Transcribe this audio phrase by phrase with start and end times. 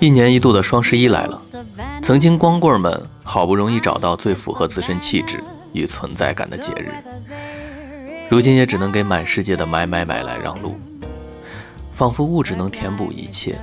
[0.00, 1.38] 一年一度的双十一来了，
[2.02, 5.38] 曾经光棍们好不容易找到最符合自身气质
[5.74, 6.90] 与存在感的节日，
[8.30, 10.74] 如今也只能给满世界的买买买来让路，
[11.92, 13.58] 仿佛物质能填补一切，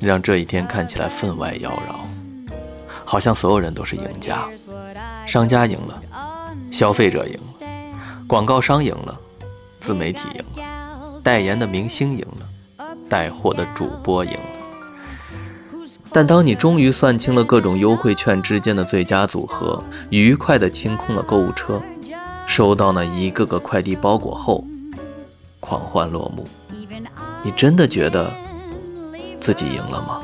[0.00, 2.50] 让这一天看起来分外妖娆，
[3.04, 4.48] 好像所有人都是赢家，
[5.24, 6.02] 商家赢了，
[6.72, 7.66] 消费者赢了，
[8.26, 9.16] 广告商赢了，
[9.78, 14.53] 自媒体赢了，代言的明星赢了，带货的主播赢了。
[16.14, 21.82] 但当你终于算清了各种优惠券之间的最佳组合，愉快地清空了购物车，
[22.46, 24.64] 收到那一个个快递包裹后，
[25.58, 26.46] 狂欢落幕。
[27.42, 28.32] 你真的觉得
[29.40, 30.20] 自己赢了吗？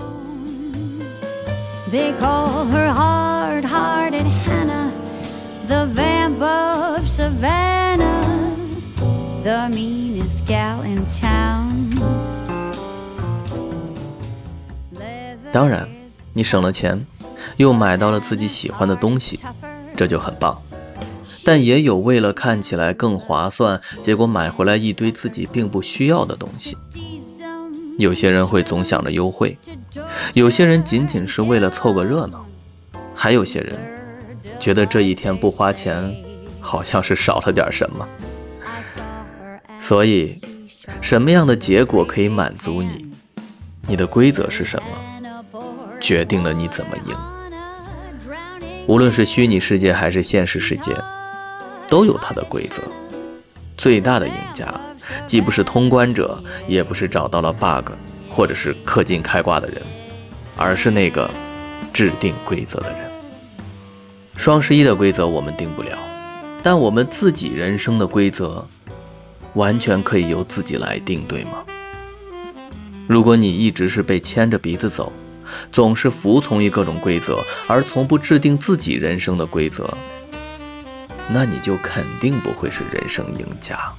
[15.52, 15.88] 当然，
[16.32, 17.04] 你省了钱，
[17.56, 19.40] 又买到了自己喜欢的东西，
[19.96, 20.60] 这就很棒。
[21.44, 26.76] 但也有为了看起来更划算，结果买回来一堆自己并不需要的东西。
[27.98, 29.58] 有些人会总想着优惠，
[30.34, 32.46] 有些人仅仅是为了凑个热闹，
[33.14, 33.76] 还有些人
[34.58, 36.14] 觉得这一天不花钱，
[36.60, 38.08] 好像是少了点什么。
[39.80, 40.34] 所以，
[41.00, 43.06] 什么样的结果可以满足你？
[43.88, 45.09] 你的规则是什么？
[46.00, 47.16] 决定了你怎么赢。
[48.86, 50.92] 无论是虚拟世界还是现实世界，
[51.88, 52.82] 都有它的规则。
[53.76, 54.66] 最大的赢家，
[55.26, 57.92] 既不是通关者，也不是找到了 bug
[58.28, 59.80] 或者是氪金开挂的人，
[60.56, 61.30] 而是那个
[61.92, 63.10] 制定规则的人。
[64.36, 65.98] 双十一的规则我们定不了，
[66.62, 68.66] 但我们自己人生的规则，
[69.54, 71.64] 完全可以由自己来定，对吗？
[73.06, 75.12] 如果你一直是被牵着鼻子走，
[75.70, 79.92] 总是服从于各种规则，而从不制定自己人生的规则，
[81.28, 83.92] 那你就肯定不会是人生赢家。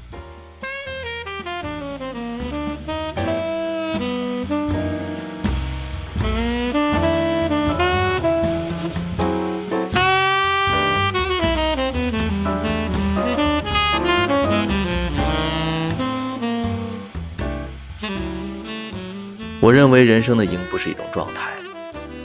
[19.61, 21.51] 我认为人生的赢不是一种状态，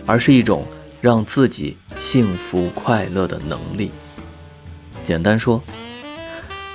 [0.07, 0.67] 而是一种
[1.03, 3.93] 让自己幸福快乐的能力。
[5.03, 5.63] 简单说，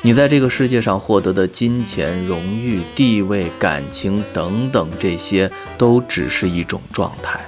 [0.03, 7.39] 你在这个世界上获得的金钱、荣誉、地位、感情等等，这些都只是一种状态，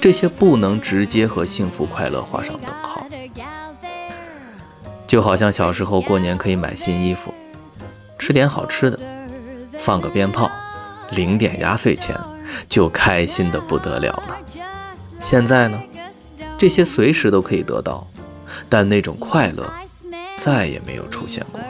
[0.00, 3.06] 这些不能直接和幸福快乐画上等号。
[5.06, 7.34] 就好像小时候过年可以买新衣服，
[8.18, 8.98] 吃点好吃的，
[9.78, 10.50] 放个鞭炮。
[11.12, 12.16] 零点压岁钱
[12.68, 14.38] 就开心的不得了了。
[15.20, 15.80] 现在呢，
[16.58, 18.06] 这些随时都可以得到，
[18.68, 19.70] 但那种快乐
[20.36, 21.60] 再也没有出现过。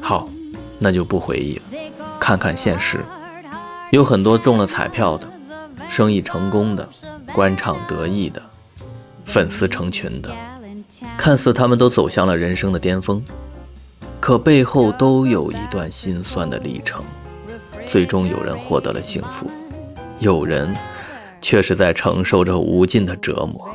[0.00, 0.28] 好，
[0.78, 1.62] 那就不回忆了，
[2.20, 3.04] 看看现实。
[3.90, 5.26] 有很多中了彩票的，
[5.88, 6.88] 生意成功的，
[7.32, 8.40] 官场得意的，
[9.24, 10.30] 粉丝成群的，
[11.16, 13.22] 看似他们都走向了人生的巅峰，
[14.20, 17.02] 可背后都有一段心酸的历程。
[17.86, 19.46] 最终有人获得了幸福，
[20.20, 20.74] 有人
[21.40, 23.68] 却是在承受着无尽的折磨。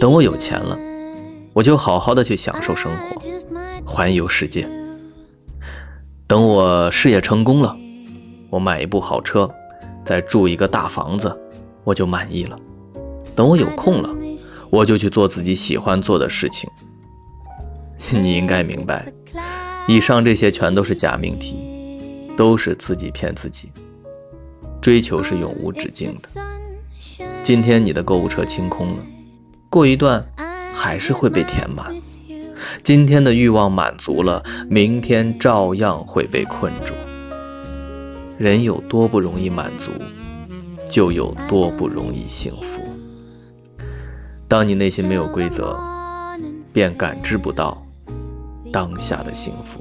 [0.00, 0.78] 等我有钱了，
[1.52, 3.16] 我就好好的去享受生活，
[3.84, 4.68] 环游世界。
[6.26, 7.76] 等我事业成功了，
[8.50, 9.50] 我买一部好车，
[10.04, 11.34] 再住一个大房子，
[11.84, 12.58] 我就满意了。
[13.36, 14.10] 等我有空了，
[14.70, 16.68] 我就去做自己喜欢做的事情。
[18.10, 19.12] 你应该明白，
[19.86, 21.56] 以上这些全都是假命题，
[22.36, 23.70] 都是自己骗自己。
[24.80, 26.28] 追求是永无止境的，
[27.42, 29.06] 今天你的购物车清空了，
[29.74, 30.24] 过一段
[30.72, 31.92] 还是会被填满。
[32.80, 34.40] 今天的欲望满足了，
[34.70, 36.94] 明天照样会被困住。
[38.38, 39.90] 人有多不容易满足，
[40.88, 42.80] 就有多不容易幸福。
[44.46, 45.76] 当你内心没有规则，
[46.72, 47.84] 便感知不到
[48.72, 49.80] 当下的幸福。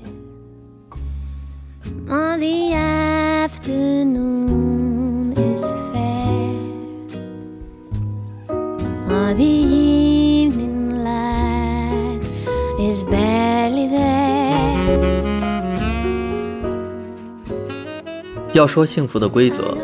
[18.54, 19.76] 要说幸福的规则，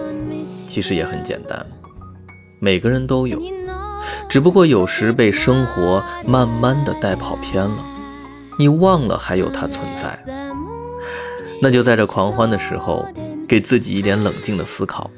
[0.68, 1.66] 其实也很简单，
[2.60, 3.42] 每个人都有，
[4.30, 7.84] 只不过有时被生活慢慢的带跑偏了，
[8.60, 10.24] 你忘了还有它存在。
[11.62, 13.06] 那就在这狂欢的时候，
[13.48, 15.10] 给自己一点冷静的思考，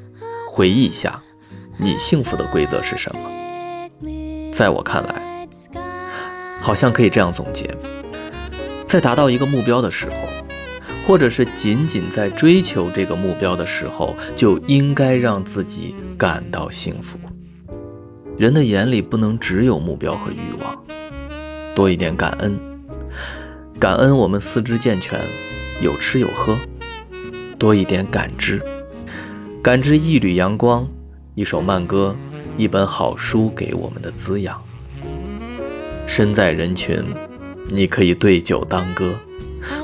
[0.49, 1.21] 回忆一下，
[1.77, 3.21] 你幸福的规则是什么？
[4.53, 5.21] 在我看来，
[6.61, 7.75] 好像可以这样总结：
[8.85, 10.27] 在达到一个目标的时候。
[11.03, 17.17] 或者是仅仅在追求这个目标的时候，就应该让自己感到幸福。
[18.37, 20.83] 人的眼里不能只有目标和欲望，
[21.75, 22.57] 多一点感恩，
[23.79, 25.19] 感恩我们四肢健全，
[25.81, 26.55] 有吃有喝；
[27.57, 28.61] 多一点感知，
[29.63, 30.87] 感知一缕阳光、
[31.33, 32.15] 一首慢歌、
[32.57, 34.61] 一本好书给我们的滋养。
[36.11, 37.01] 身在人群，
[37.69, 39.17] 你可以对酒当歌。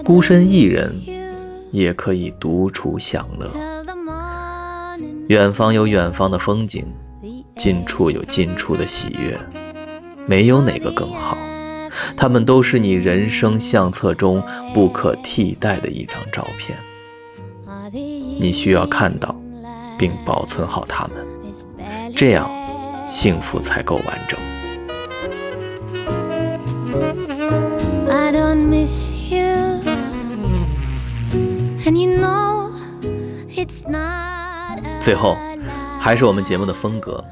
[0.04, 1.02] 孤身一人，
[1.72, 3.50] 也可以独处享乐。
[5.30, 6.86] 远方有远方的风景，
[7.56, 9.40] 近处有近处的喜悦，
[10.26, 11.38] 没有哪个更好，
[12.18, 16.78] 他们都是你人生相册中不可替代的一张照片。
[18.38, 19.34] 你需要看到，
[19.98, 21.26] 并保存好它们，
[22.14, 22.52] 这样
[23.08, 24.38] 幸福才够完整。
[35.00, 35.38] 最后，
[36.02, 37.24] 还是我们节目的风格，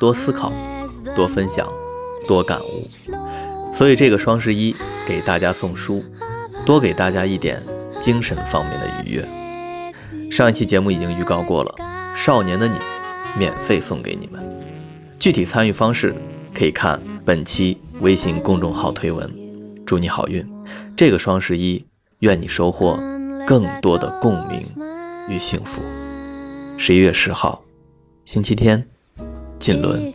[0.00, 0.50] 多思考，
[1.14, 1.68] 多分享，
[2.26, 2.82] 多感悟。
[3.70, 4.74] 所以这个双十一
[5.06, 6.02] 给大家送书，
[6.64, 7.62] 多给大家一点
[8.00, 9.28] 精神方面的愉悦。
[10.30, 11.74] 上一期节目已经预告过了，
[12.14, 12.76] 少年的你，
[13.36, 14.42] 免费送给你们。
[15.18, 16.14] 具体参与方式
[16.54, 19.30] 可以看本期微信公众号推文。
[19.84, 20.46] 祝你好运，
[20.98, 21.86] 这个双十一，
[22.18, 22.98] 愿你收获
[23.46, 24.60] 更多的共鸣
[25.28, 25.80] 与幸福。
[26.76, 27.62] 十一月十号，
[28.24, 28.84] 星期天，
[29.60, 30.12] 锦纶。